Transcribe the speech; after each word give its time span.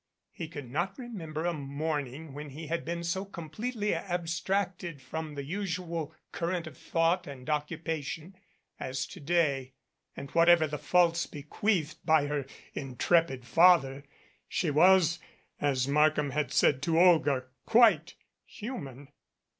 He 0.31 0.47
could 0.47 0.71
not 0.71 0.97
remem 0.97 1.31
ber 1.35 1.45
a 1.45 1.53
morning 1.53 2.33
when 2.33 2.49
he 2.49 2.65
had 2.65 2.83
been 2.83 3.03
so 3.03 3.23
completely 3.23 3.93
abstracted 3.93 4.99
from 4.99 5.35
the 5.35 5.43
usual 5.43 6.11
current 6.31 6.65
of 6.65 6.75
thought 6.75 7.27
and 7.27 7.47
occupation 7.47 8.35
as 8.79 9.05
to 9.05 9.19
day, 9.19 9.73
and 10.17 10.31
whatever 10.31 10.65
the 10.65 10.79
faults 10.79 11.27
bequeathed 11.27 11.99
by 12.03 12.25
her 12.25 12.47
intrepid 12.73 13.45
father, 13.45 14.03
she 14.47 14.71
was, 14.71 15.19
as 15.59 15.87
Markham 15.87 16.31
had 16.31 16.51
said 16.51 16.81
to 16.81 16.99
Olga, 16.99 17.43
quite 17.67 18.15
human. 18.43 19.09